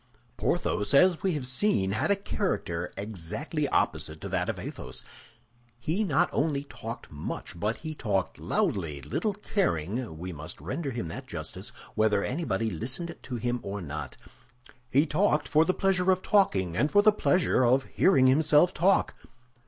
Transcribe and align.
Porthos, 0.35 0.95
as 0.95 1.21
we 1.21 1.33
have 1.33 1.45
seen, 1.45 1.91
had 1.91 2.09
a 2.09 2.15
character 2.15 2.89
exactly 2.97 3.67
opposite 3.69 4.19
to 4.21 4.29
that 4.29 4.49
of 4.49 4.57
Athos. 4.57 5.03
He 5.77 6.03
not 6.03 6.27
only 6.33 6.63
talked 6.63 7.11
much, 7.11 7.59
but 7.59 7.81
he 7.81 7.93
talked 7.93 8.39
loudly, 8.39 9.03
little 9.03 9.35
caring, 9.35 10.17
we 10.17 10.33
must 10.33 10.59
render 10.59 10.89
him 10.89 11.07
that 11.09 11.27
justice, 11.27 11.69
whether 11.93 12.23
anybody 12.23 12.71
listened 12.71 13.15
to 13.21 13.35
him 13.35 13.59
or 13.61 13.79
not. 13.79 14.17
He 14.89 15.05
talked 15.05 15.47
for 15.47 15.65
the 15.65 15.71
pleasure 15.75 16.09
of 16.11 16.23
talking 16.23 16.75
and 16.75 16.89
for 16.91 17.03
the 17.03 17.11
pleasure 17.11 17.63
of 17.63 17.83
hearing 17.83 18.25
himself 18.25 18.73
talk. 18.73 19.13